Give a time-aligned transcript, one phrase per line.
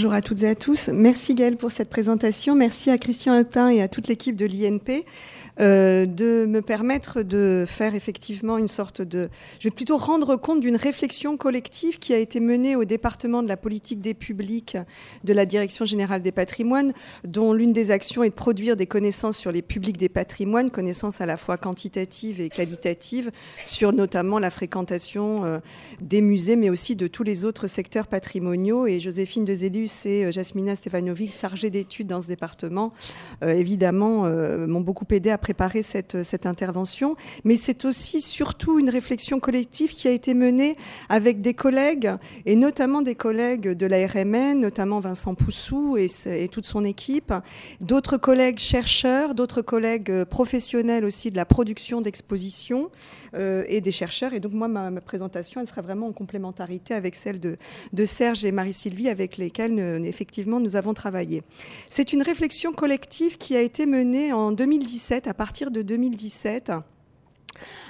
[0.00, 0.90] Bonjour à toutes et à tous.
[0.90, 2.54] Merci Gaëlle pour cette présentation.
[2.54, 5.04] Merci à Christian Altin et à toute l'équipe de l'INP.
[5.60, 9.28] Euh, de me permettre de faire effectivement une sorte de...
[9.58, 13.48] Je vais plutôt rendre compte d'une réflexion collective qui a été menée au département de
[13.48, 14.76] la politique des publics
[15.24, 16.92] de la Direction générale des patrimoines,
[17.24, 21.20] dont l'une des actions est de produire des connaissances sur les publics des patrimoines, connaissances
[21.20, 23.32] à la fois quantitatives et qualitatives,
[23.66, 25.58] sur notamment la fréquentation euh,
[26.00, 28.86] des musées, mais aussi de tous les autres secteurs patrimoniaux.
[28.86, 32.92] Et Joséphine Dezelus et euh, Jasmina Stefanovic, chargées d'études dans ce département,
[33.42, 34.24] évidemment,
[34.66, 40.08] m'ont beaucoup aidé à préparer cette, intervention, mais c'est aussi surtout une réflexion collective qui
[40.08, 40.76] a été menée
[41.08, 42.10] avec des collègues,
[42.46, 47.32] et notamment des collègues de la RMN, notamment Vincent Poussou et, toute son équipe,
[47.80, 52.90] d'autres collègues chercheurs, d'autres collègues professionnels aussi de la production d'expositions
[53.34, 54.32] euh, et des chercheurs.
[54.32, 57.56] Et donc moi, ma, présentation, elle sera vraiment en complémentarité avec celle de,
[58.04, 59.36] Serge et Marie-Sylvie, avec
[59.78, 61.42] lesquels effectivement nous avons travaillé.
[61.88, 66.72] C'est une réflexion collective qui a été menée en 2017 à partir de 2017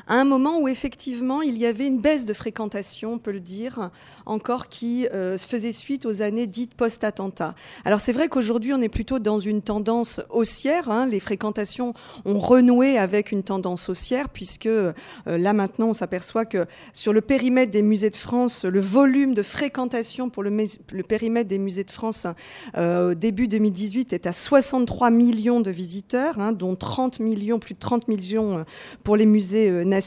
[0.08, 3.40] à un moment où effectivement il y avait une baisse de fréquentation, on peut le
[3.40, 3.90] dire,
[4.24, 7.54] encore qui euh, faisait suite aux années dites post-attentat.
[7.84, 11.06] Alors c'est vrai qu'aujourd'hui on est plutôt dans une tendance haussière, hein.
[11.06, 11.92] les fréquentations
[12.24, 14.92] ont renoué avec une tendance haussière, puisque euh,
[15.26, 19.42] là maintenant on s'aperçoit que sur le périmètre des musées de France, le volume de
[19.42, 20.50] fréquentation pour le,
[21.06, 22.26] périmètre des musées de France
[22.76, 27.74] euh, au début 2018 est à 63 millions de visiteurs, hein, dont 30 millions, plus
[27.74, 28.64] de 30 millions
[29.04, 29.97] pour les musées nationaux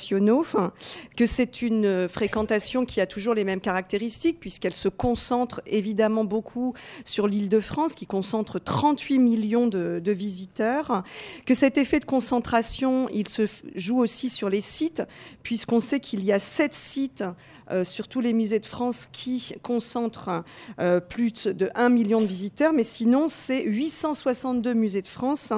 [1.18, 6.74] que c'est une fréquentation qui a toujours les mêmes caractéristiques, puisqu'elle se concentre évidemment beaucoup
[7.06, 11.04] sur l'île de France, qui concentre 38 millions de, de, visiteurs,
[11.46, 13.44] que cet effet de concentration, il se
[13.76, 15.04] joue aussi sur les sites,
[15.44, 17.32] puisqu'on sait qu'il y a sept sites euh,
[17.84, 20.44] sur tous les musées de France qui concentrent
[20.80, 25.54] euh, plus de 1 million de visiteurs, mais sinon, c'est 862 musées de France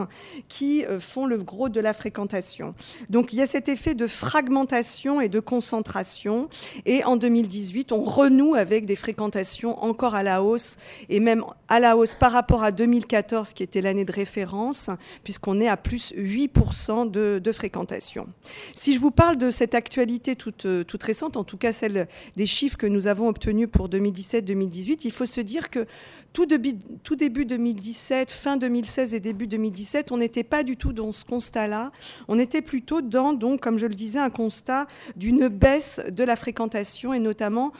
[0.47, 2.73] qui euh, font le gros de la fréquentation.
[3.09, 6.49] Donc il y a cet effet de fragmentation et de concentration.
[6.85, 10.77] Et en 2018, on renoue avec des fréquentations encore à la hausse,
[11.09, 14.89] et même à la hausse par rapport à 2014, qui était l'année de référence,
[15.23, 18.27] puisqu'on est à plus 8% de, de, fréquentation.
[18.73, 22.02] Si je vous parle de cette actualité toute, toute récente, en tout cas celle
[22.35, 25.85] des chiffres que nous avons obtenus pour 2017-2018, il faut se dire que
[26.33, 30.93] tout début, tout début 2017, fin 2016 et début 2017, on n'était pas du tout
[30.93, 31.91] dans ce constat-là.
[32.27, 36.35] On était plutôt dans, donc, comme je le disais, un constat d'une baisse de la
[36.35, 37.71] fréquentation et notamment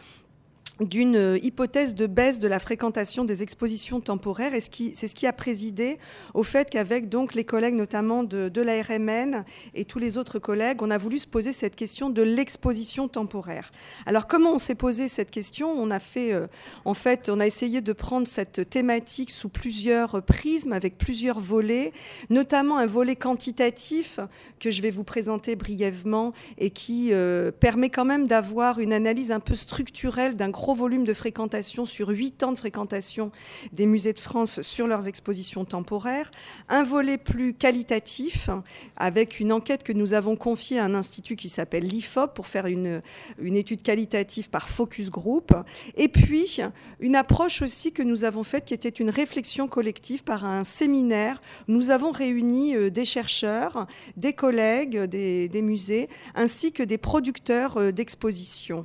[0.79, 5.28] d'une euh, hypothèse de baisse de la fréquentation des expositions temporaires et c'est ce qui
[5.28, 6.00] a présidé
[6.34, 9.44] au fait qu'avec donc les collègues notamment de, de, la RMN
[9.75, 13.72] et tous les autres collègues, on a voulu se poser cette question de l'exposition temporaire.
[14.06, 15.72] Alors comment on s'est posé cette question?
[15.72, 16.47] On a fait, euh,
[16.85, 21.94] en fait, on a essayé de prendre cette thématique sous plusieurs prismes, avec plusieurs volets,
[22.29, 24.19] notamment un volet quantitatif
[24.59, 29.31] que je vais vous présenter brièvement et qui euh, permet quand même d'avoir une analyse
[29.31, 33.34] un peu structurelle d'un gros volume de fréquentation sur huit ans de fréquentation
[33.74, 36.31] des musées de France sur leurs expositions temporaires,
[36.69, 38.50] un volet plus qualitatif
[38.96, 42.68] avec une enquête que nous avons confiée à un institut qui s'appelle l'IFOP pour faire
[42.68, 43.01] une,
[43.40, 45.53] une étude qualitative par focus group,
[45.97, 46.62] et puis
[47.01, 51.41] une approche aussi que nous avons faite qui était une réflexion collective par un séminaire.
[51.68, 53.85] Nous avons réuni euh, des chercheurs,
[54.16, 58.84] des collègues des, des musées, ainsi que des producteurs euh, d'expositions.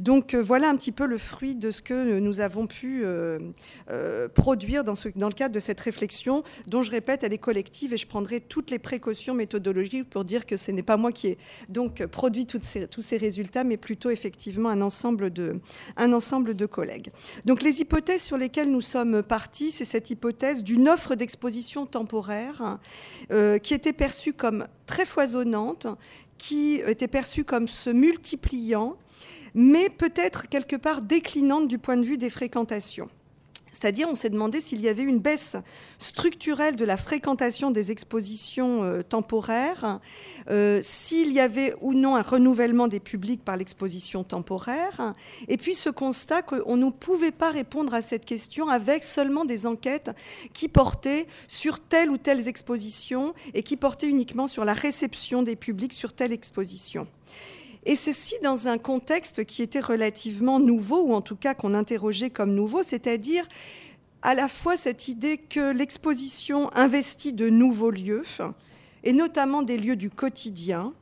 [0.00, 3.38] Donc euh, voilà un petit peu le fruit de ce que nous avons pu euh,
[3.90, 7.38] euh, produire dans, ce, dans, le cadre de cette réflexion, dont je répète, elle est
[7.38, 11.12] collective et je prendrai toutes les précautions méthodologiques pour dire que ce n'est pas moi
[11.12, 11.38] qui ai
[11.68, 15.60] donc produit toutes ces, tous ces résultats, mais plutôt effectivement un ensemble, de,
[15.96, 17.10] un ensemble de collègues.
[17.44, 22.78] Donc les hypothèses sur lesquelles nous sommes partis, c'est cette hypothèse d'une offre d'exposition temporaire
[23.30, 25.86] euh, qui était perçue comme très foisonnante,
[26.38, 28.96] qui était perçue comme se multipliant
[29.54, 33.08] mais peut-être quelque part déclinante du point de vue des fréquentations.
[33.72, 35.56] C'est-à-dire, on s'est demandé s'il y avait une baisse
[35.98, 40.00] structurelle de la fréquentation des expositions euh, temporaires,
[40.50, 45.14] euh, s'il y avait ou non un renouvellement des publics par l'exposition temporaire,
[45.48, 49.66] et puis ce constat qu'on ne pouvait pas répondre à cette question avec seulement des
[49.66, 50.10] enquêtes
[50.52, 55.56] qui portaient sur telle ou telle exposition et qui portaient uniquement sur la réception des
[55.56, 57.06] publics sur telle exposition.
[57.86, 62.30] Et ceci dans un contexte qui était relativement nouveau, ou en tout cas qu'on interrogeait
[62.30, 63.46] comme nouveau, c'est-à-dire
[64.22, 68.22] à la fois cette idée que l'exposition investit de nouveaux lieux,
[69.02, 70.92] et notamment des lieux du quotidien,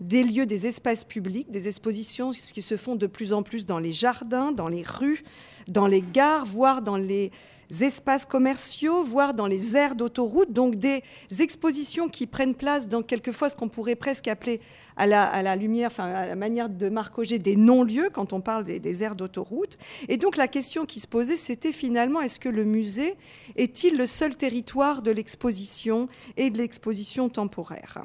[0.00, 3.78] des lieux des espaces publics, des expositions qui se font de plus en plus dans
[3.78, 5.24] les jardins, dans les rues,
[5.66, 7.32] dans les gares, voire dans les
[7.80, 11.02] espaces commerciaux, voire dans les aires d'autoroute, donc des
[11.40, 14.60] expositions qui prennent place dans quelquefois ce qu'on pourrait presque appeler
[14.96, 18.64] à la, lumière, enfin à la manière de Marc Auger, des non-lieux quand on parle
[18.64, 19.78] des, des aires d'autoroute.
[20.08, 23.14] Et donc la question qui se posait, c'était finalement est-ce que le musée
[23.56, 28.04] est-il le seul territoire de l'exposition et de l'exposition temporaire?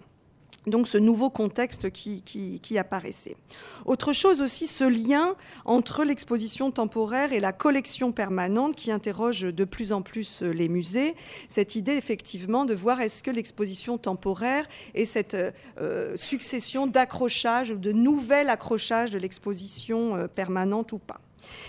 [0.67, 3.35] Donc ce nouveau contexte qui, apparaissait.
[3.85, 9.63] Autre chose aussi, ce lien entre l'exposition temporaire et la collection permanente qui interroge de
[9.63, 11.15] plus en plus les musées.
[11.49, 14.65] Cette idée effectivement de voir est-ce que l'exposition temporaire
[14.95, 15.37] est cette
[15.79, 21.21] euh, succession d'accrochages, de nouvel accrochage de l'exposition euh, permanente ou pas.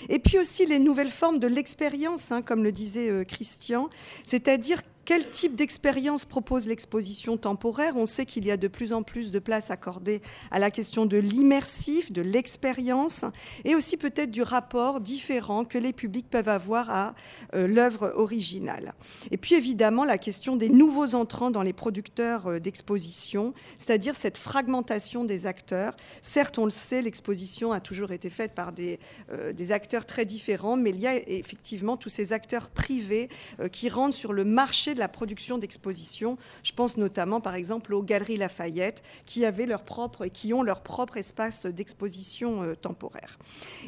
[0.08, 3.91] Et puis aussi les nouvelles formes de l'expérience, hein, comme le disait euh, Christian,
[4.25, 7.97] c'est-à-dire quel type d'expérience propose l'exposition temporaire?
[7.97, 11.05] On sait qu'il y a de plus en plus de place accordée à la question
[11.05, 13.25] de l'immersif, de l'expérience,
[13.65, 17.15] et aussi peut-être du rapport différent que les publics peuvent avoir à
[17.55, 18.95] euh, l'œuvre originale.
[19.31, 24.39] Et puis évidemment la question des nouveaux entrants dans les producteurs euh, d'exposition, c'est-à-dire cette
[24.39, 25.95] fragmentation des acteurs.
[26.23, 28.99] Certes, on le sait, l'exposition a toujours été faite par des,
[29.31, 33.29] euh, des, acteurs très différents, mais il y a effectivement tous ces acteurs privés
[33.73, 36.38] qui rentrent sur le marché de la production d'expositions.
[36.62, 40.81] Je pense notamment, par exemple, aux Galeries Lafayette, qui avaient leur propre, qui ont leur
[40.82, 43.38] propre espace d'exposition euh, temporaire.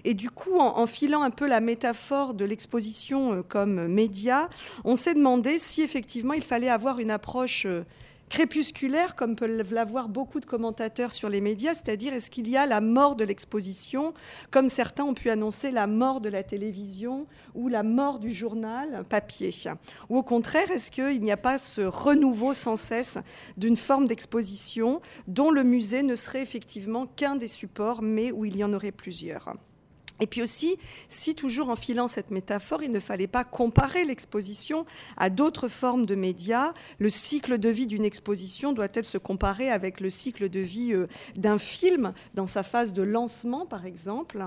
[0.04, 4.48] Et du coup, en, filant un peu la métaphore de l'exposition euh, comme média,
[4.84, 7.84] on s'est demandé si effectivement il fallait avoir une approche euh,
[8.28, 12.66] crépusculaire, comme peuvent l'avoir beaucoup de commentateurs sur les médias, c'est-à-dire est-ce qu'il y a
[12.66, 14.14] la mort de l'exposition,
[14.50, 19.04] comme certains ont pu annoncer la mort de la télévision ou la mort du journal
[19.08, 19.50] papier?
[20.08, 23.18] Ou au contraire, est-ce qu'il n'y a pas ce renouveau sans cesse
[23.56, 28.56] d'une forme d'exposition dont le musée ne serait effectivement qu'un des supports, mais où il
[28.56, 29.54] y en aurait plusieurs?
[30.20, 30.76] Et puis aussi,
[31.08, 34.86] si toujours en filant cette métaphore, il ne fallait pas comparer l'exposition
[35.16, 40.00] à d'autres formes de médias, le cycle de vie d'une exposition doit-elle se comparer avec
[40.00, 44.42] le cycle de vie euh, d'un film dans sa phase de lancement, par exemple?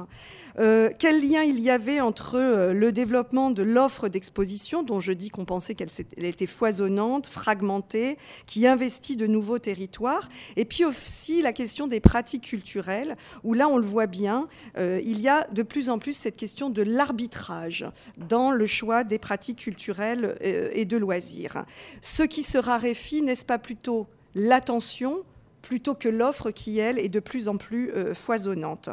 [0.58, 5.12] Euh, Quel lien il y avait entre euh, le développement de l'offre d'exposition, dont je
[5.12, 8.18] dis qu'on pensait qu'elle était foisonnante, fragmentée,
[8.48, 13.68] qui investit de nouveaux territoires, et puis aussi la question des pratiques culturelles, où là,
[13.68, 17.86] on le voit bien, il y a plus en plus cette question de l'arbitrage
[18.18, 21.66] dans le choix des pratiques culturelles euh, et de loisirs.
[22.02, 25.24] Ce qui se raréfie, n'est-ce pas plutôt l'attention
[25.62, 28.90] plutôt que l'offre qui, elle, est de plus en plus euh, foisonnante?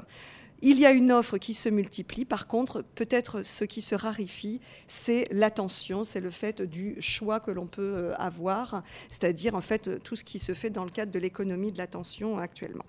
[0.62, 2.24] Il y a une offre qui se multiplie.
[2.24, 7.50] Par contre, peut-être ce qui se raréfie, c'est l'attention, c'est le fait du choix que
[7.50, 11.12] l'on peut euh, avoir, c'est-à-dire en fait tout ce qui se fait dans le cadre
[11.12, 12.86] de l'économie de l'attention actuellement.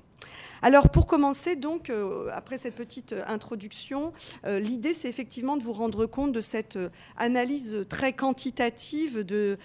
[0.61, 4.13] Alors pour commencer, donc, euh, après cette petite euh, introduction,
[4.45, 6.79] euh, l'idée c'est effectivement de vous rendre compte de cette
[7.15, 9.57] analyse très quantitative de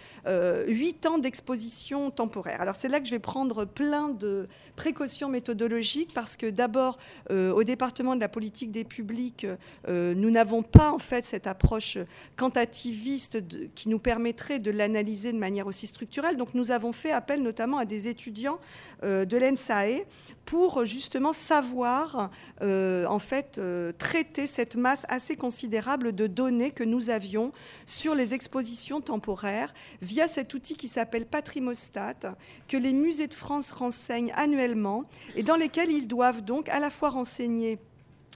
[0.66, 2.60] huit ans d'exposition temporaire.
[2.60, 6.98] Alors c'est là que je vais prendre plein de précautions méthodologiques parce que d'abord,
[7.31, 9.46] au département de la politique des publics,
[9.88, 11.98] nous n'avons pas en fait cette approche
[12.37, 13.43] quantitativiste
[13.75, 16.37] qui nous permettrait de l'analyser de manière aussi structurelle.
[16.37, 18.58] Donc nous avons fait appel notamment à des étudiants
[19.02, 20.05] de l'ENSAE
[20.44, 22.30] pour justement savoir
[22.62, 27.52] euh, en fait euh, traiter cette masse assez considérable de données que nous avions
[27.86, 32.36] sur les expositions temporaires via cet outil qui s'appelle Patrimostat
[32.69, 35.05] que les musées de France renseignent annuellement
[35.36, 37.78] et dans lesquels ils doivent donc à la fois renseigner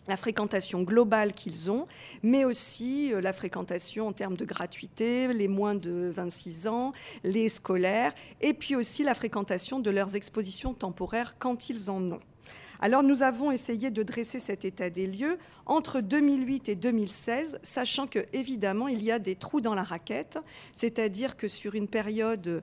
[0.08, 1.86] la fréquentation globale qu'ils ont,
[2.22, 6.92] mais aussi euh, la fréquentation en termes de gratuité, les moins de 26 ans,
[7.24, 12.20] les scolaires, et puis aussi la fréquentation de leurs expositions temporaires quand ils en ont.
[12.80, 18.06] Alors nous avons essayé de dresser cet état des lieux entre 2008 et 2016, sachant
[18.06, 20.38] que évidemment il y a des trous dans la raquette,
[20.72, 22.62] c'est-à-dire que sur une période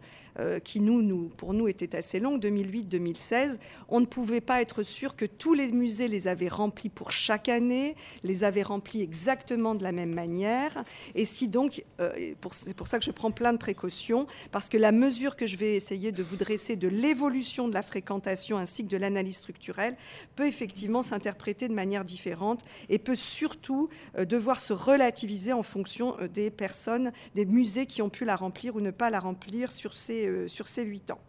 [0.63, 3.59] qui nous, pour nous était assez longue, 2008-2016,
[3.89, 7.49] on ne pouvait pas être sûr que tous les musées les avaient remplis pour chaque
[7.49, 10.83] année, les avaient remplis exactement de la même manière.
[11.15, 12.11] Et si donc, euh,
[12.51, 15.57] c'est pour ça que je prends plein de précautions, parce que la mesure que je
[15.57, 19.95] vais essayer de vous dresser de l'évolution de la fréquentation ainsi que de l'analyse structurelle
[20.35, 26.15] peut effectivement s'interpréter de manière différente et peut surtout euh, devoir se relativiser en fonction
[26.33, 29.93] des personnes, des musées qui ont pu la remplir ou ne pas la remplir sur
[29.93, 31.19] ces euh, sur ces huit ans.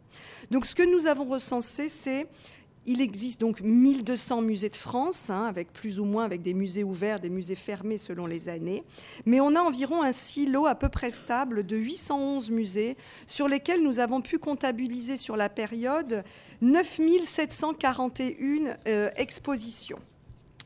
[0.50, 2.26] Donc ce que nous avons recensé, c'est
[2.86, 6.84] il existe donc 1200 musées de France, hein, avec plus ou moins avec des musées
[6.84, 8.84] ouverts, des musées fermés selon les années.
[9.24, 13.82] Mais on a environ un silo à peu près stable de 811 musées sur lesquels
[13.82, 16.24] nous avons pu comptabiliser sur la période
[16.60, 19.98] 9741 euh, expositions.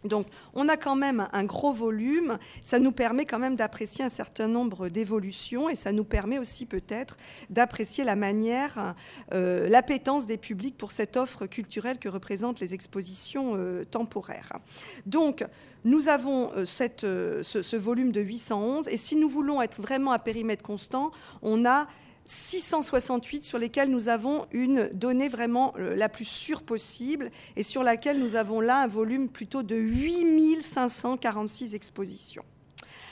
[0.05, 2.39] Donc, on a quand même un gros volume.
[2.63, 6.67] Ça nous permet quand même d'apprécier un certain nombre d'évolutions et ça nous permet aussi
[6.67, 7.17] peut-être
[7.51, 8.95] d'apprécier la manière,
[9.33, 14.59] euh, l'appétence des publics pour cette offre culturelle que représentent les expositions euh, temporaires.
[15.07, 15.45] Donc,
[15.85, 20.19] nous avons euh, ce, ce volume de 811 et si nous voulons être vraiment à
[20.19, 21.11] périmètre constant,
[21.43, 21.89] on a
[22.29, 27.83] 668 sur lesquels nous avons une donnée vraiment euh, la plus sûre possible et sur
[27.83, 32.45] laquelle nous avons là un volume plutôt de 8546 expositions.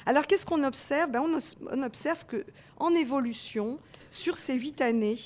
[0.05, 1.11] Alors qu'est-ce qu'on observe?
[1.11, 2.45] Ben, on, observe que
[2.77, 3.79] en évolution,
[4.11, 5.17] sur ces huit années,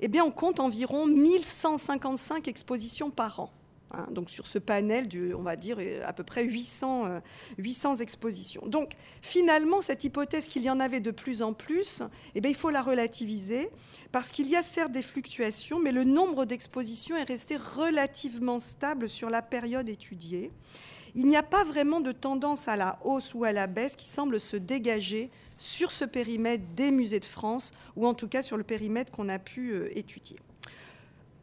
[0.00, 3.52] eh on compte environ 1155 expositions par an.
[3.92, 7.20] Hein, donc sur ce panel, on va dire euh, à peu près 800,
[7.58, 8.62] 800 euh, expositions.
[8.66, 12.02] Donc finalement, cette hypothèse qu'il y en avait de plus en plus,
[12.34, 13.68] eh bien, il faut la relativiser
[14.12, 19.08] parce qu'il y a certes des fluctuations, mais le nombre d'expositions est resté relativement stable
[19.08, 20.52] sur la période étudiée.
[21.16, 24.06] Il n'y a pas vraiment de tendance à la hausse ou à la baisse qui
[24.06, 28.56] semble se dégager sur ce périmètre des musées de France, ou en tout cas sur
[28.56, 30.38] le périmètre qu'on a pu euh, étudier.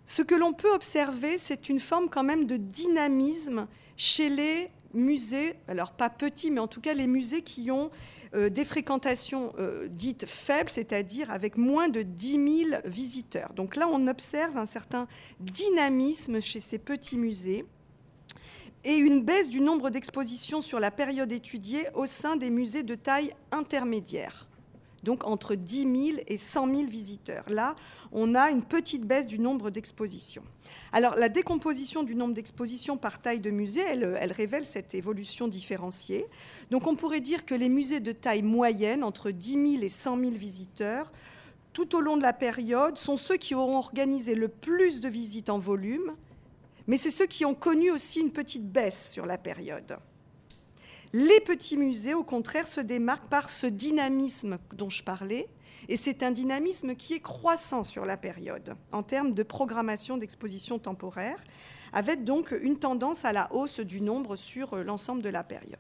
[0.08, 5.56] Ce que l'on peut observer, c'est une forme quand même de dynamisme chez les musées,
[5.68, 7.92] alors pas petits, mais en tout cas les musées qui ont
[8.34, 13.54] euh, des fréquentations euh, dites faibles, c'est-à-dire avec moins de 10 000 visiteurs.
[13.54, 15.08] Donc là, on observe un certain
[15.42, 17.66] dynamisme chez ces petits musées
[18.86, 22.96] et une baisse du nombre d'expositions sur la période étudiée au sein des musées de
[22.96, 24.47] taille intermédiaire
[25.04, 27.44] donc entre 10 000 et 100 000 visiteurs.
[27.50, 27.76] Là,
[28.12, 30.44] on a une petite baisse du nombre d'expositions.
[30.92, 36.26] Alors, la décomposition du nombre d'expositions par taille de musée, elle, révèle cette évolution différenciée.
[36.72, 40.20] Donc, on pourrait dire que les musées de taille moyenne, entre 10 000 et 100
[40.20, 41.12] 000 visiteurs,
[41.74, 45.50] tout au long de la période, sont ceux qui auront organisé le plus de visites
[45.50, 46.16] en volume,
[46.88, 49.98] mais c'est ceux qui ont connu aussi une petite baisse sur la période.
[51.14, 55.48] Les petits musées, au contraire, se démarquent par ce dynamisme dont je parlais,
[55.90, 60.80] et c'est un dynamisme qui est croissant sur la période en termes de programmation d'exposition
[60.80, 61.42] temporaire,
[61.94, 65.80] avec donc une tendance à la hausse du nombre sur l'ensemble de la période.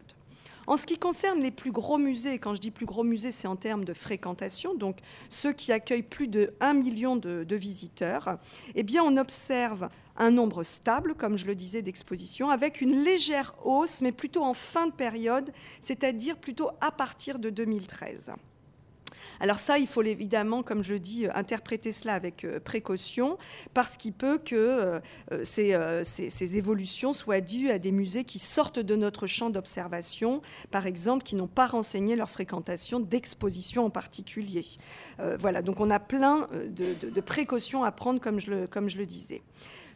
[0.67, 3.47] En ce qui concerne les plus gros musées, quand je dis plus gros musées, c'est
[3.47, 4.97] en termes de fréquentation, donc
[5.29, 8.37] ceux qui accueillent plus de 1 million de, visiteurs,
[8.75, 13.55] eh bien on observe un nombre stable, comme je le disais, d'expositions, avec une légère
[13.63, 18.33] hausse, mais plutôt en fin de période, c'est-à-dire plutôt à partir de 2013.
[19.39, 23.37] Alors ça, il faut évidemment, comme je le dis, euh, interpréter cela avec euh, précaution,
[23.73, 24.99] parce qu'il peut que
[25.31, 30.87] euh, ces, évolutions soient dues à des musées qui sortent de notre champ d'observation, par
[30.87, 34.63] exemple, qui n'ont pas renseigné leur fréquentation d'exposition en particulier.
[35.39, 39.41] voilà, donc on a plein de, précautions à prendre, comme je le disais.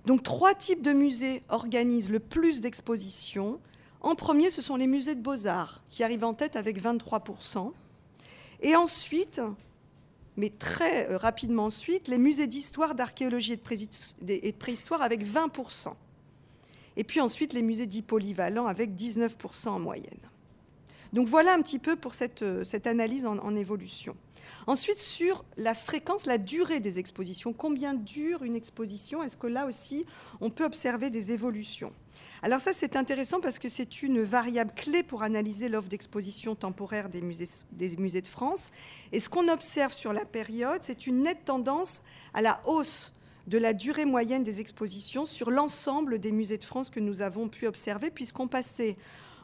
[0.05, 3.59] Donc trois types de musées organisent le plus d'expositions.
[4.01, 7.71] En premier, ce sont les musées de beaux-arts, qui arrivent en tête avec 23%
[8.61, 9.41] et ensuite,
[10.37, 13.57] mais très euh, rapidement ensuite, les musées d'histoire, d'archéologie et
[14.51, 15.93] de préhistoire avec 20%.
[16.97, 20.19] Et puis ensuite, les musées dits polyvalents avec 19% en moyenne.
[21.13, 24.15] Donc voilà un petit peu pour cette, euh, analyse en, en, évolution.
[24.71, 27.51] Ensuite, sur la fréquence, la durée des expositions.
[27.51, 29.21] Combien dure une exposition?
[29.21, 30.05] Est-ce que là aussi,
[30.39, 31.91] on peut observer des évolutions?
[32.41, 37.09] Alors ça, c'est intéressant parce que c'est une variable clé pour analyser l'offre d'exposition temporaire
[37.09, 38.71] des musées, des musées de France.
[39.11, 42.01] Et ce qu'on observe sur la période, c'est une nette tendance
[42.33, 43.13] à la hausse
[43.47, 47.49] de la durée moyenne des expositions sur l'ensemble des musées de France que nous avons
[47.49, 48.95] pu observer, puisqu'on passait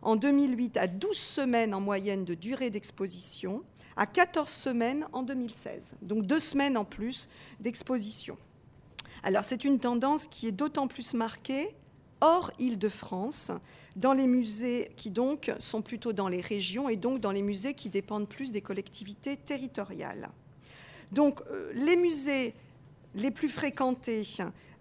[0.03, 3.63] en 2008 à 12 semaines en moyenne de durée d'exposition,
[3.97, 5.95] à 14 semaines en 2016.
[6.01, 7.27] Donc deux semaines en plus
[7.59, 8.37] d'exposition.
[9.23, 11.75] Alors c'est une tendance qui est d'autant plus marquée
[12.21, 13.51] hors Île-de-France,
[13.95, 17.73] dans les musées qui donc sont plutôt dans les régions et donc dans les musées
[17.73, 20.29] qui dépendent plus des collectivités territoriales.
[21.11, 22.53] Donc euh, les musées
[23.15, 24.23] les plus fréquentés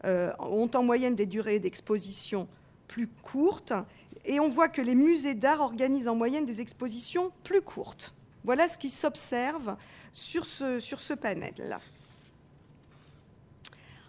[0.05, 2.49] euh, ont en moyenne des durées d'exposition
[2.89, 3.73] plus courtes
[4.25, 8.16] et on voit que les musées d'art organisent en moyenne des expositions plus courtes.
[8.47, 9.77] Voilà ce qui s'observe
[10.13, 11.81] sur ce, panel-là.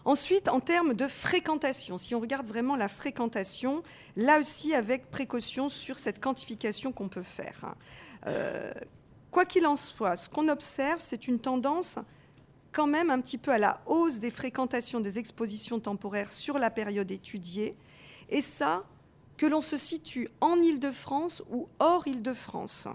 [0.05, 3.81] Ensuite, en termes de fréquentation, si on regarde vraiment la fréquentation,
[4.15, 7.73] là aussi avec précaution sur cette quantification qu'on peut faire.
[8.27, 8.71] Euh,
[9.31, 11.97] quoi qu'il en soit, ce qu'on observe, c'est une tendance
[12.71, 16.69] quand même un petit peu à la hausse des fréquentations des expositions temporaires sur la
[16.69, 17.75] période étudiée,
[18.29, 18.83] et ça,
[19.35, 22.87] que l'on se situe en Île-de-France ou hors Île-de-France.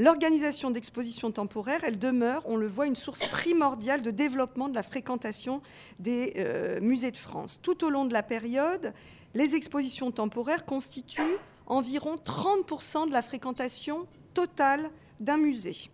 [0.00, 4.82] L'organisation d'expositions temporaires, elle demeure, on le voit, une source primordiale de développement de la
[4.82, 5.60] fréquentation
[5.98, 7.60] des euh, musées de France.
[7.62, 8.94] Tout au long de la période,
[9.34, 14.90] les expositions temporaires constituent environ 30% de la fréquentation totale
[15.20, 15.90] d'un musée.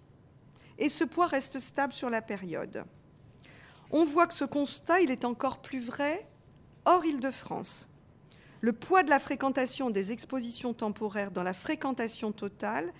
[0.78, 2.84] Et ce poids reste stable sur la période.
[3.90, 6.28] On voit que ce constat, il est encore plus vrai
[6.84, 7.88] hors Île-de-France.
[8.60, 12.92] Le poids de la fréquentation des expositions temporaires dans la fréquentation totale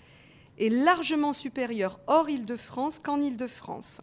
[0.57, 4.01] est largement supérieur hors Île-de-France qu'en Île-de-France.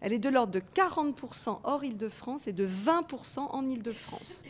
[0.00, 4.44] Elle est de l'ordre de 40% hors Île-de-France et de 20% en Île-de-France.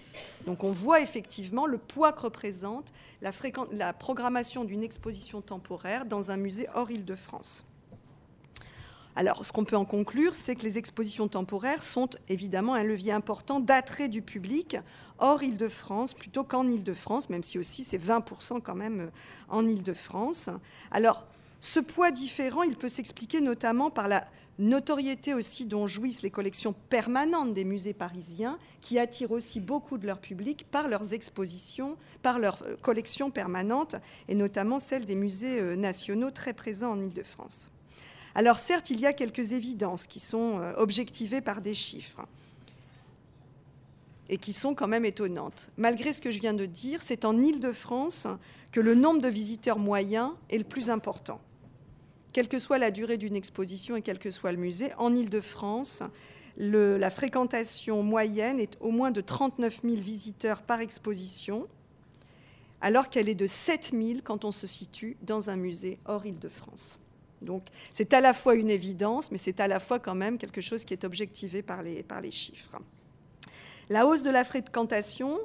[0.47, 3.33] Donc on voit effectivement le poids que représente la,
[3.73, 7.67] la programmation d'une exposition temporaire dans un musée hors Île-de-France.
[9.21, 13.13] Alors, ce qu'on peut en conclure, c'est que les expositions temporaires sont évidemment un levier
[13.13, 14.79] important d'attrait du public
[15.19, 19.07] hors Île-de-France plutôt qu'en Île-de-France, même si aussi c'est 20% quand même euh,
[19.51, 20.49] en Île-de-France.
[20.91, 21.27] Alors,
[21.61, 24.25] ce poids différent, il peut s'expliquer notamment par la
[24.59, 30.07] notoriété aussi dont jouissent les collections permanentes des musées parisiens, qui attirent aussi beaucoup de
[30.07, 33.97] leur public par leurs expositions, par leurs euh, collections permanentes,
[34.29, 37.71] et notamment celles des musées euh, nationaux très présents en Île-de-France.
[38.35, 42.27] Alors certes, il y a quelques évidences qui sont euh, objectivées par des chiffres
[44.29, 45.71] et qui sont quand même étonnantes.
[45.77, 48.29] Malgré ce que je viens de dire, c'est en Île-de-France
[48.71, 51.41] que le nombre de visiteurs moyens est le plus important.
[52.33, 56.05] Quelle que soit la durée d'une exposition et quel que soit le musée, en Île-de-France,
[56.57, 61.67] la fréquentation moyenne est au moins de 39 000 visiteurs par exposition,
[62.81, 67.01] alors qu'elle est de 7 000 quand on se situe dans un musée hors Île-de-France.
[67.43, 70.61] Donc c'est à la fois une évidence, mais c'est à la fois quand même quelque
[70.61, 72.77] chose qui est objectivé par les, par les chiffres.
[73.89, 75.39] La hausse de la fréquentation,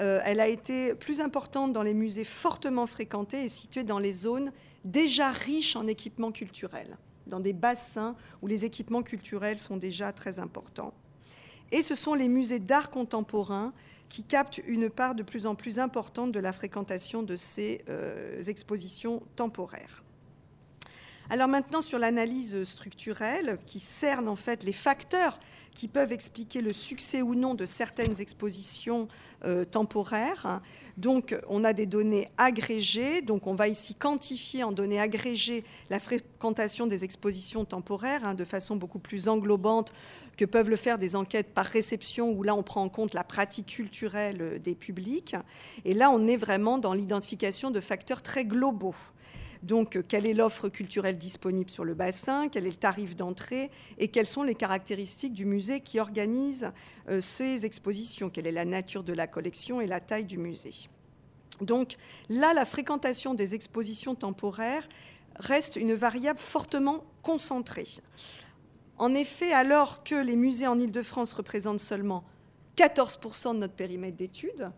[0.00, 4.12] euh, elle a été plus importante dans les musées fortement fréquentés et situés dans les
[4.12, 4.50] zones
[4.84, 6.96] déjà riches en équipements culturels,
[7.28, 10.92] dans des bassins où les équipements culturels sont déjà très importants.
[11.70, 13.72] Et ce sont les musées d'art contemporain
[14.08, 18.42] qui captent une part de plus en plus importante de la fréquentation de ces euh,
[18.42, 20.02] expositions temporaires.
[21.32, 25.38] Alors maintenant sur l'analyse structurelle qui cerne en fait les facteurs
[25.74, 29.08] qui peuvent expliquer le succès ou non de certaines expositions
[29.46, 30.60] euh, temporaires.
[30.98, 33.22] Donc, on a des données agrégées.
[33.22, 38.44] Donc, on va ici quantifier en données agrégées la fréquentation des expositions temporaires hein, de
[38.44, 39.94] façon beaucoup plus englobante
[40.36, 43.24] que peuvent le faire des enquêtes par réception où là, on prend en compte la
[43.24, 45.34] pratique culturelle euh, des publics.
[45.86, 48.94] Et là, on est vraiment dans l'identification de facteurs très globaux.
[49.62, 53.70] Donc, euh, quelle est l'offre culturelle disponible sur le bassin, quel est le tarif d'entrée
[53.98, 56.72] et quelles sont les caractéristiques du musée qui organise
[57.08, 60.88] euh, ces expositions, quelle est la nature de la collection et la taille du musée?
[61.60, 61.96] Donc
[62.28, 64.88] là, la fréquentation des expositions temporaires
[65.36, 67.86] reste une variable fortement concentrée.
[68.98, 72.24] En effet, alors que les musées en Île-de-France représentent seulement
[72.76, 74.70] 14% de notre périmètre d'études,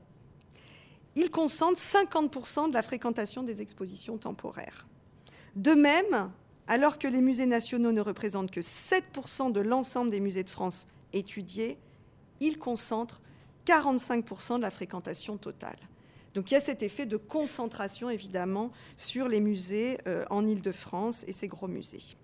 [1.16, 4.86] il concentre 50% de la fréquentation des expositions temporaires.
[5.56, 6.30] De même,
[6.66, 10.86] alors que les musées nationaux ne représentent que 7% de l'ensemble des musées de France
[11.12, 11.78] étudiés,
[12.40, 13.20] il concentre
[13.66, 15.78] 45% de la fréquentation totale.
[16.34, 21.24] Donc il y a cet effet de concentration, évidemment, sur les musées euh, en Île-de-France
[21.28, 22.16] et ces gros musées.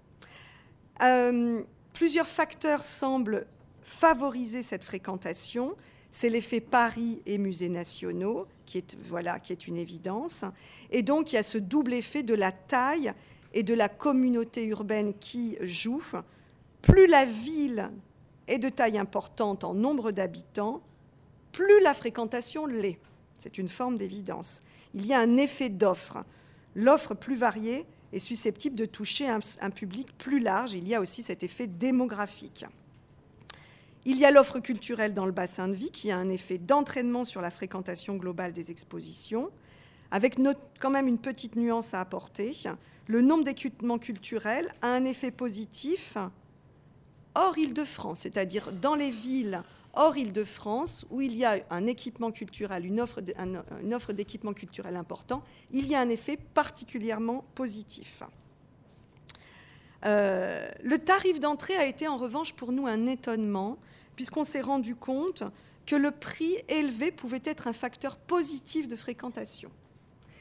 [1.02, 3.46] Euh, plusieurs facteurs semblent
[3.82, 5.76] favoriser cette fréquentation.
[6.10, 10.44] C'est l'effet Paris et musées nationaux, qui est, voilà, qui est une évidence.
[10.92, 13.12] Et donc, il y a ce double effet de la taille
[13.52, 16.04] et de la communauté urbaine qui joue.
[16.80, 17.90] Plus la ville
[18.46, 20.82] est de taille importante en nombre d'habitants,
[21.50, 23.00] plus la fréquentation l'est.
[23.38, 24.62] C'est une forme d'évidence.
[24.94, 26.24] Il y a un effet d'offre.
[26.76, 30.74] L'offre plus variée est susceptible de toucher un public plus large.
[30.74, 32.66] Il y a aussi cet effet démographique.
[34.10, 37.24] Il y a l'offre culturelle dans le bassin de vie qui a un effet d'entraînement
[37.24, 39.50] sur la fréquentation globale des expositions,
[40.10, 40.36] avec
[40.80, 42.50] quand même une petite nuance à apporter.
[43.06, 46.18] Le nombre d'équipements culturels a un effet positif
[47.36, 49.62] hors Île-de-France, c'est-à-dire dans les villes
[49.94, 55.86] hors Île-de-France, où il y a un équipement culturel, une offre, d'équipement culturel important, il
[55.86, 58.24] y a un effet particulièrement positif.
[60.04, 63.78] Euh, le tarif d'entrée a été en revanche pour nous un étonnement,
[64.20, 65.44] puisqu'on s'est rendu compte
[65.86, 69.70] que le prix élevé pouvait être un facteur positif de fréquentation.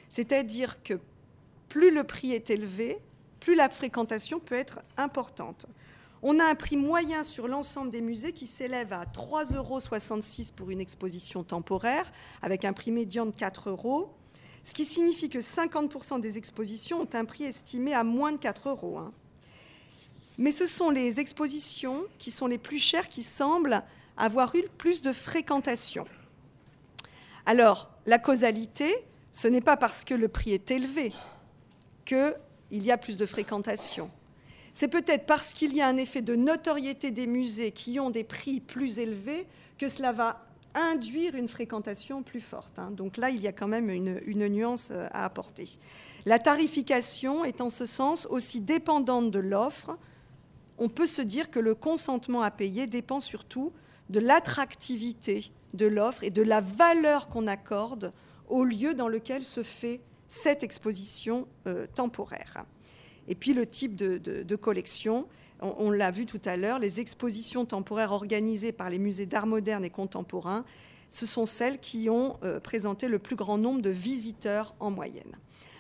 [0.10, 0.96] C'est-à-dire que
[1.70, 2.98] plus le prix est élevé,
[3.40, 5.66] plus la fréquentation peut être importante.
[6.22, 9.80] On a un prix moyen sur l'ensemble des musées qui s'élève à 3,66 euros
[10.58, 12.12] pour une exposition temporaire,
[12.42, 14.14] avec un prix médian de 4 euros,
[14.66, 18.68] ce qui signifie que 50% des expositions ont un prix estimé à moins de 4
[18.68, 18.98] euros.
[18.98, 19.14] Hein
[20.40, 23.84] mais ce sont les expositions qui sont les plus chères qui semblent
[24.16, 26.08] avoir eu plus de fréquentation.
[27.46, 28.90] Alors, la causalité,
[29.34, 31.12] ce n'est pas parce que le prix est élevé
[32.06, 32.34] qu'il
[32.72, 34.10] y a plus de fréquentation.
[34.72, 38.24] C'est peut-être parce qu'il y a un effet de notoriété des musées qui ont des
[38.24, 39.46] prix plus élevés
[39.78, 42.80] que cela va induire une fréquentation plus forte.
[42.80, 42.92] Hein.
[42.92, 45.68] Donc là, il y a quand même une, une, nuance euh, à apporter.
[46.26, 49.98] La tarification est en ce sens aussi dépendante de l'offre.
[50.80, 53.74] On peut se dire que le consentement à payer dépend surtout
[54.10, 58.14] de l'attractivité de l'offre et de la valeur qu'on accorde
[58.48, 62.66] au lieu dans lequel se fait cette exposition euh, temporaire.
[63.28, 65.28] Et puis le type de, collection,
[65.60, 69.86] on, l'a vu tout à l'heure, les expositions temporaires organisées par les musées d'art moderne
[69.86, 70.66] et contemporain,
[71.12, 75.36] ce sont celles qui ont euh, présenté le plus grand nombre de visiteurs en moyenne.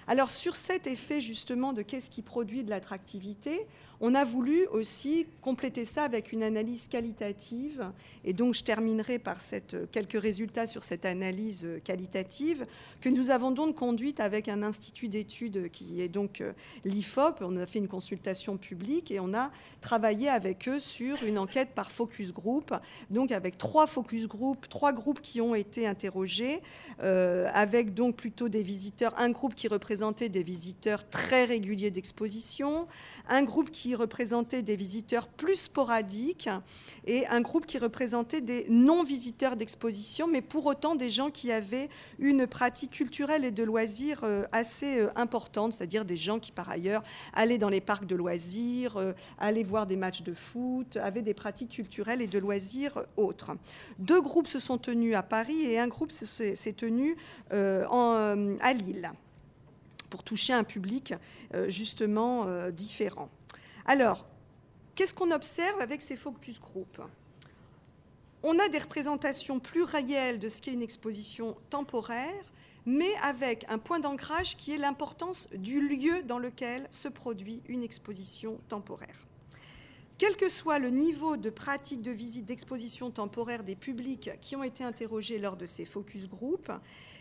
[0.08, 3.68] Alors sur cet effet justement de qu'est-ce qui produit de l'attractivité,
[4.02, 7.92] on a voulu aussi compléter ça avec une analyse qualitative.
[8.24, 9.38] Et donc, je terminerai par
[9.92, 12.66] quelques résultats sur cette analyse qualitative
[13.02, 16.54] que nous avons donc conduite avec un institut d'études qui est donc euh,
[16.86, 17.42] l'IFOP.
[17.42, 21.70] On a fait une consultation publique et on a travaillé avec eux sur une enquête
[21.76, 22.74] par focus group.
[23.10, 26.62] Donc, avec trois focus group, trois groupes qui ont été interrogés,
[27.02, 32.88] euh, avec donc plutôt des visiteurs, un groupe qui représentait des visiteurs très réguliers d'exposition,
[33.30, 36.50] un groupe qui représentait des visiteurs plus sporadiques
[37.06, 41.90] et un groupe qui représentait des non-visiteurs d'exposition, mais pour autant des gens qui avaient
[42.18, 46.70] une pratique culturelle et de loisirs euh, assez euh, importante, c'est-à-dire des gens qui par
[46.70, 51.22] ailleurs allaient dans les parcs de loisirs, euh, allaient voir des matchs de foot, avaient
[51.22, 53.52] des pratiques culturelles et de loisirs autres.
[54.00, 57.16] Deux groupes se sont tenus à Paris et un groupe s'est tenu
[57.52, 59.12] à Lille
[60.10, 61.14] pour toucher un public
[61.68, 63.30] justement différent.
[63.86, 64.26] Alors,
[64.96, 67.02] qu'est-ce qu'on observe avec ces focus group
[68.44, 72.54] On a des représentations plus réelles de ce qu'est une exposition temporaire,
[72.86, 77.84] mais avec un point d'ancrage qui est l'importance du lieu dans lequel se produit une
[77.84, 79.28] exposition temporaire.
[80.18, 84.64] Quel que soit le niveau de pratique de visite d'exposition temporaire des publics qui ont
[84.64, 86.72] été interrogés lors de ces focus group,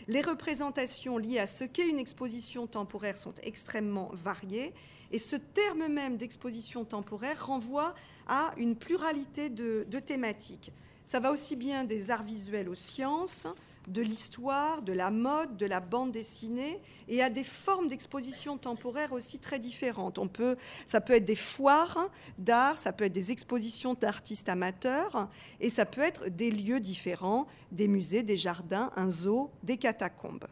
[0.08, 4.72] les représentations liées à ce qu'est une exposition temporaire sont extrêmement variées
[5.12, 7.94] et ce terme même d'exposition temporaire renvoie
[8.26, 10.72] à une pluralité de, thématiques.
[11.04, 13.46] Ça va aussi bien des arts visuels aux sciences,
[13.88, 19.12] de l'histoire, de la mode, de la bande dessinée, et à des formes d'exposition temporaire
[19.12, 20.18] aussi très différentes.
[20.18, 25.28] On peut, ça peut être des foires d'art, ça peut être des expositions d'artistes amateurs,
[25.60, 30.46] et ça peut être des lieux différents, des musées, des jardins, un zoo, des catacombes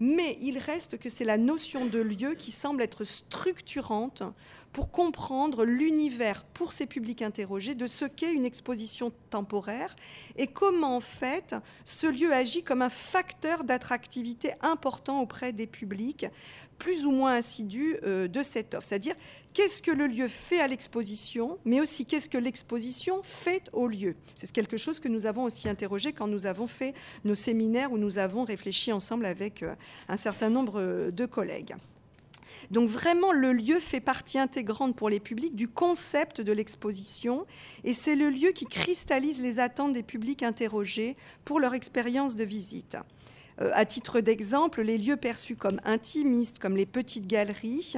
[0.00, 4.22] mais il reste que c'est la notion de lieu qui semble être structurante
[4.72, 9.94] pour comprendre l'univers pour ces publics interrogés de ce qu'est une exposition temporaire
[10.36, 16.26] et comment en fait ce lieu agit comme un facteur d'attractivité important auprès des publics
[16.78, 18.86] plus ou moins assidus euh, de cette offre.
[18.86, 19.14] C'est-à-dire
[19.52, 24.16] qu'est-ce que le lieu fait à l'exposition, mais aussi qu'est-ce que l'exposition fait au lieu.
[24.34, 27.98] C'est quelque chose que nous avons aussi interrogé quand nous avons fait nos séminaires où
[27.98, 29.74] nous avons réfléchi ensemble avec euh,
[30.08, 31.74] un certain nombre euh, de collègues.
[32.70, 37.46] Donc vraiment, le lieu fait partie intégrante pour les publics du concept de l'exposition
[37.82, 42.44] et c'est le lieu qui cristallise les attentes des publics interrogés pour leur expérience de
[42.44, 42.96] visite.
[43.60, 47.96] Euh, à titre d'exemple, les lieux perçus comme intimistes, comme les petites galeries,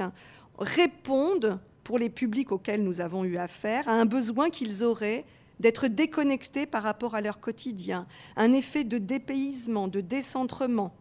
[0.57, 5.25] répondent, pour les publics auxquels nous avons eu affaire, à un besoin qu'ils auraient
[5.59, 10.93] d'être déconnectés par rapport à leur quotidien, un effet de dépaysement, de décentrement.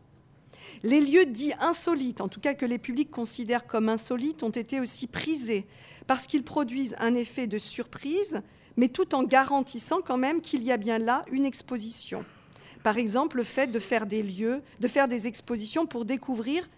[0.82, 4.80] Les lieux dits insolites, en tout cas que les publics considèrent comme insolites, ont été
[4.80, 5.66] aussi prisés
[6.06, 8.42] parce qu'ils produisent un effet de surprise,
[8.76, 12.24] mais tout en garantissant quand même qu'il y a bien là une exposition.
[12.82, 16.68] Par exemple, le fait de faire des lieux, de faire des expositions pour découvrir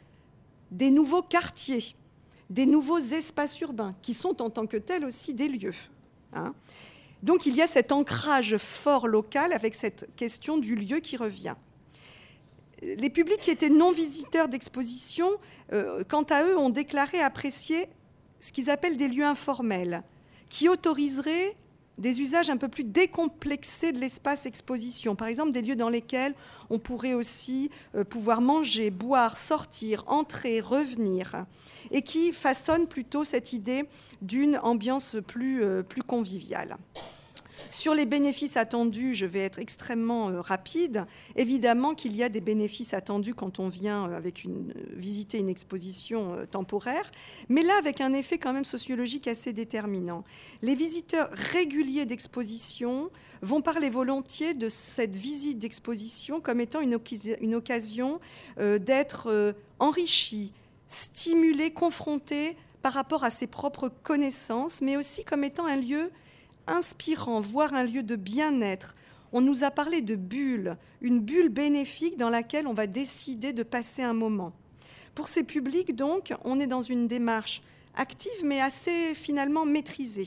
[0.71, 1.97] des nouveaux quartiers,
[2.51, 5.75] des nouveaux espaces urbains, qui sont en tant que tels aussi des lieux.
[6.33, 6.55] Hein.
[7.23, 11.55] Donc il y a cet ancrage fort local avec cette question du lieu qui revient.
[12.83, 15.31] Les publics qui étaient non visiteurs d'exposition,
[15.73, 17.89] euh, quant à eux, ont déclaré apprécier
[18.41, 20.03] ce qu'ils appellent des lieux informels,
[20.51, 21.57] qui autoriseraient
[21.99, 25.15] des usages un peu plus décomplexés de l'espace exposition.
[25.15, 26.35] Par exemple, des lieux dans lesquels
[26.71, 31.47] on pourrait aussi euh, pouvoir manger, boire, sortir, entrer, revenir,
[31.91, 33.85] et qui façonnent plutôt cette idée
[34.23, 36.77] d'une ambiance plus, euh, plus conviviale.
[37.75, 41.07] Sur les bénéfices attendus, je vais être extrêmement euh, rapide.
[41.35, 45.49] Évidemment qu'il y a des bénéfices attendus quand on vient euh, avec une, visiter une
[45.49, 47.11] exposition temporaire,
[47.49, 50.23] mais là avec un effet quand même sociologique assez déterminant.
[50.63, 53.11] Les visiteurs réguliers d'exposition
[53.43, 58.21] vont parler volontiers de cette visite d'exposition comme étant une occasion
[58.57, 60.53] d'être enrichi,
[60.87, 66.13] stimulé, confronté par rapport à ses propres connaissances, mais aussi comme étant un lieu
[66.67, 68.95] inspirant, voire un lieu de bien-être.
[69.33, 73.63] On nous a parlé de bulle, une bulle bénéfique dans laquelle on va décider de
[73.63, 74.53] passer un moment.
[75.15, 77.63] Pour ces publics, donc, on est dans une démarche
[77.97, 80.25] active, mais assez finalement maîtrisée.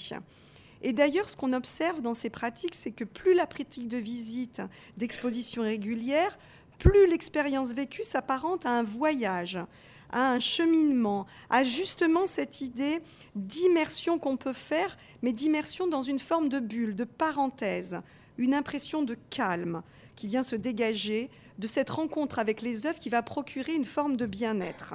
[0.82, 4.62] Et d'ailleurs, ce qu'on observe dans ces pratiques, c'est que plus la pratique de visite,
[4.98, 6.38] d'exposition régulière,
[6.78, 9.58] plus l'expérience vécue s'apparente à un voyage,
[10.10, 13.00] à un cheminement, à justement cette idée
[13.36, 18.02] d'immersion qu'on peut faire, mais d'immersion dans une forme de bulle, de parenthèse,
[18.38, 19.82] une impression de calme
[20.16, 24.18] qui vient se dégager de cette rencontre avec les œuvres qui va procurer une forme
[24.18, 24.94] de bien-être.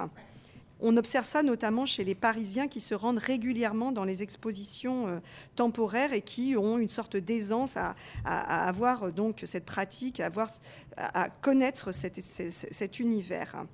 [0.85, 5.19] On observe ça notamment chez les Parisiens qui se rendent régulièrement dans les expositions euh,
[5.55, 7.95] temporaires et qui ont une sorte d'aisance à,
[8.25, 10.49] avoir euh, donc cette pratique, à, avoir,
[10.97, 13.65] à connaître cet univers.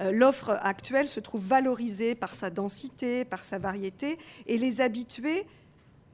[0.00, 5.46] Euh, l'offre actuelle se trouve valorisée par sa densité, par sa variété, et les habitués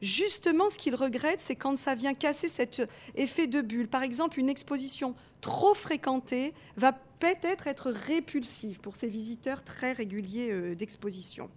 [0.02, 2.82] Justement, ce qu'ils regrettent, c'est quand ça vient casser cet
[3.14, 3.86] effet de bulle.
[3.86, 10.50] Par exemple, une exposition trop fréquentée va peut-être être répulsive pour ces visiteurs très réguliers
[10.50, 11.48] euh, d'exposition.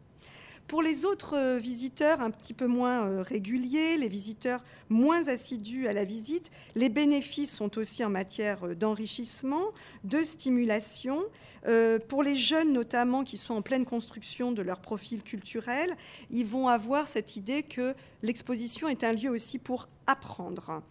[0.68, 5.88] Pour les autres euh, visiteurs un petit peu moins euh, réguliers, les visiteurs moins assidus
[5.88, 9.66] à la visite, les bénéfices sont aussi en matière euh, d'enrichissement,
[10.04, 11.24] de stimulation.
[12.10, 15.98] Pour les jeunes notamment qui sont en pleine construction de leur profil culturel,
[16.30, 20.84] ils vont avoir cette idée que l'exposition est un lieu aussi pour apprendre.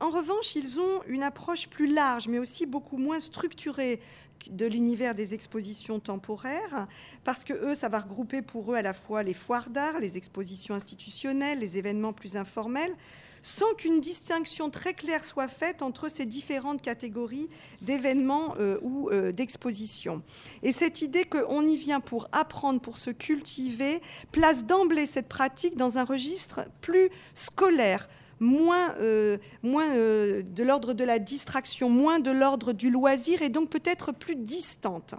[0.00, 4.00] En revanche, ils ont une approche plus large, mais aussi beaucoup moins structurée
[4.48, 6.86] de l'univers des expositions temporaires,
[7.24, 10.16] parce que eux, ça va regrouper pour eux à la fois les foires d'art, les
[10.16, 12.94] expositions institutionnelles, les événements plus informels,
[13.42, 17.48] sans qu'une distinction très claire soit faite entre ces différentes catégories
[17.82, 20.22] d'événements euh, ou euh, d'expositions.
[20.62, 24.00] Et cette idée qu'on y vient pour apprendre, pour se cultiver,
[24.32, 28.08] place d'emblée cette pratique dans un registre plus scolaire,
[28.40, 33.68] moins, euh, euh, de l'ordre de la distraction, moins de l'ordre du loisir et donc
[33.68, 35.14] peut-être plus distante.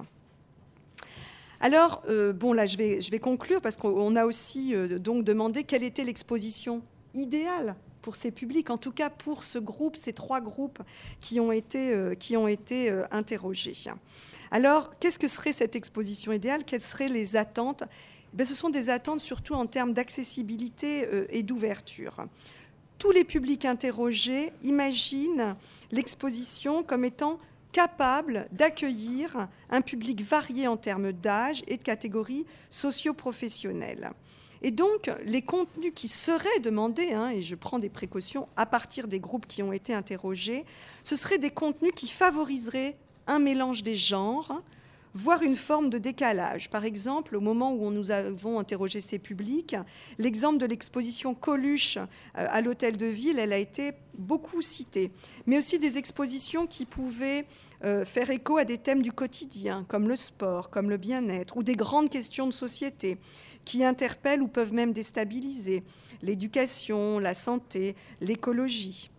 [1.59, 6.03] Alors, euh, bon, là, je vais, conclure parce qu'on a aussi donc demandé quelle était
[6.03, 6.81] l'exposition
[7.13, 10.79] idéale pour ces publics, en tout cas pour ce groupe, ces trois groupes
[11.21, 11.93] qui ont été,
[13.11, 13.73] interrogés.
[14.49, 16.63] Alors, qu'est-ce que serait cette exposition idéale?
[16.65, 17.83] Quelles seraient les attentes?
[18.33, 22.25] Ben, Ce sont des attentes surtout en termes d'accessibilité et d'ouverture
[23.01, 25.55] tous les publics interrogés imaginent
[25.91, 27.39] l'exposition comme étant
[27.71, 34.11] capable d'accueillir un public varié en termes d'âge et de catégories socio-professionnelles.
[34.61, 39.07] Et donc, les contenus qui seraient demandés, hein, et je prends des précautions à partir
[39.07, 40.63] des groupes qui ont été interrogés,
[41.01, 44.61] ce seraient des contenus qui favoriseraient un mélange des genres,
[45.13, 46.69] voire une forme de décalage.
[46.69, 49.75] Par exemple, au moment où nous avons interrogé ces publics,
[50.17, 55.11] l'exemple de l'exposition Coluche euh, à l'hôtel de ville, elle a été beaucoup citée,
[55.45, 57.45] mais aussi des expositions qui pouvaient
[57.83, 61.63] euh, faire écho à des thèmes du quotidien, comme le sport, comme le bien-être, ou
[61.63, 63.17] des grandes questions de société
[63.65, 65.83] qui interpellent ou peuvent même déstabiliser
[66.21, 69.11] l'éducation, la santé, l'écologie.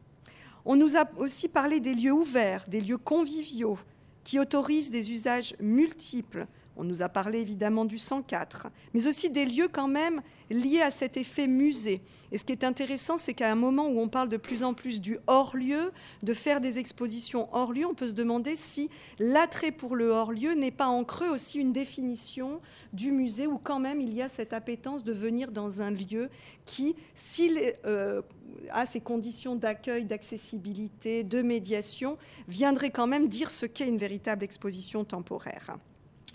[0.64, 3.78] On nous a aussi parlé des lieux ouverts, des lieux conviviaux,
[4.24, 6.46] qui autorise des usages multiples.
[6.76, 10.90] On nous a parlé évidemment du 104, mais aussi des lieux quand même liés à
[10.90, 12.00] cet effet musée.
[12.30, 14.72] Et ce qui est intéressant, c'est qu'à un moment où on parle de plus en
[14.72, 19.96] plus du hors-lieu, de faire des expositions hors-lieu, on peut se demander si l'attrait pour
[19.96, 22.60] le hors-lieu n'est pas en creux aussi une définition
[22.94, 26.30] du musée, où quand même il y a cette appétence de venir dans un lieu
[26.64, 28.22] qui, s'il euh,
[28.70, 32.16] a ces conditions d'accueil, d'accessibilité, de médiation,
[32.48, 35.76] viendrait quand même dire ce qu'est une véritable exposition temporaire.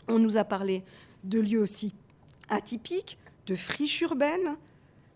[0.08, 0.84] On nous a parlé
[1.24, 1.94] de lieux aussi
[2.50, 4.56] atypiques, de friches urbaines,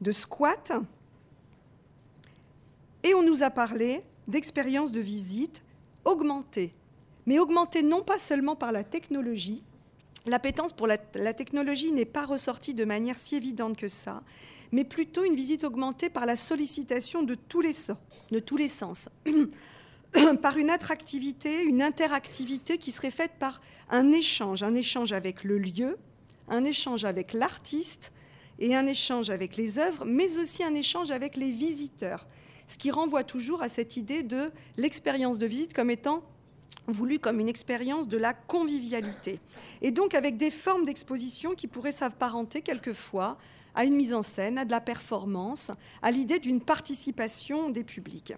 [0.01, 0.81] de squats,
[3.03, 5.63] et on nous a parlé d'expériences de visite
[6.05, 6.73] augmentées,
[7.25, 9.63] mais augmentées non pas seulement par la technologie,
[10.25, 14.21] l'appétence pour la, technologie n'est pas ressortie de manière si évidente que ça,
[14.71, 19.09] mais plutôt une visite augmentée par la sollicitation de tous les sens.
[20.41, 25.57] par une attractivité, une interactivité qui serait faite par un échange, un échange avec le
[25.57, 25.97] lieu,
[26.47, 28.11] un échange avec l'artiste
[28.59, 32.27] et un échange avec les œuvres, mais aussi un échange avec les visiteurs.
[32.67, 36.23] Ce qui renvoie toujours à cette idée de l'expérience de visite comme étant
[36.87, 39.39] voulu comme une expérience de la convivialité.
[39.81, 43.37] Et donc avec des formes d'exposition qui pourraient s'apparenter quelquefois
[43.75, 48.33] à une mise en scène, à de la performance, à l'idée d'une participation des publics.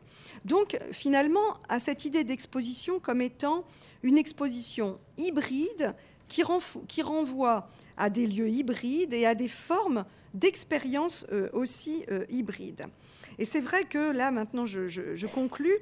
[0.46, 3.63] Donc finalement à cette idée d'exposition comme étant
[4.04, 5.93] une exposition hybride
[6.28, 7.67] qui, renvoie
[7.98, 12.88] à des lieux hybrides et à des formes d'expérience euh, aussi euh, hybrides.
[13.38, 15.78] Et c'est vrai que là maintenant je, je conclus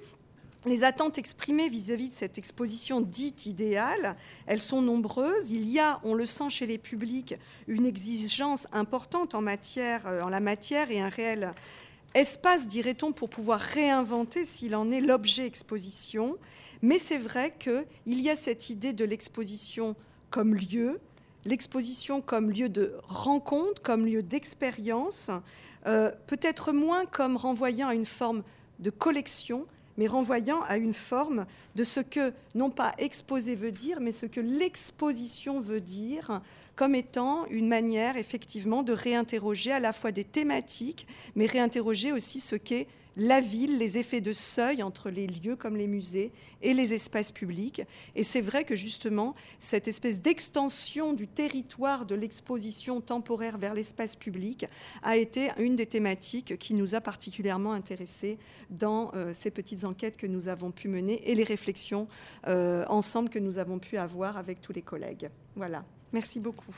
[0.66, 5.50] les attentes exprimées vis-à-vis de cette exposition dite idéale, elles sont nombreuses.
[5.50, 7.36] Il y a, on le sent chez les publics,
[7.68, 11.52] une exigence importante en, matière, euh, en la matière et un réel
[12.14, 16.38] espace, dirait-on, pour pouvoir réinventer, s'il en est, l'objet exposition.
[16.82, 19.96] Mais c'est vrai qu'il y a cette idée de l'exposition
[20.30, 21.00] comme lieu,
[21.46, 25.32] l'exposition comme lieu de rencontre, comme lieu d'expérience,
[25.88, 28.44] euh, peut-être moins comme renvoyant à une forme
[28.80, 29.66] de collection,
[29.98, 34.26] mais renvoyant à une forme de ce que, non pas exposer veut dire, mais ce
[34.26, 36.42] que l'exposition veut dire,
[36.76, 42.40] comme étant une manière effectivement de réinterroger à la fois des thématiques, mais réinterroger aussi
[42.40, 46.74] ce qu'est la ville, les effets de seuil entre les lieux comme les musées et
[46.74, 47.82] les espaces publics.
[48.16, 54.16] Et c'est vrai que justement, cette espèce d'extension du territoire de l'exposition temporaire vers l'espace
[54.16, 54.66] public
[55.04, 58.38] a été une des thématiques qui nous a particulièrement intéressés
[58.70, 62.08] dans euh, ces petites enquêtes que nous avons pu mener et les réflexions
[62.48, 65.30] euh, ensemble que nous avons pu avoir avec tous les collègues.
[65.56, 65.84] Voilà.
[66.14, 66.76] Merci beaucoup.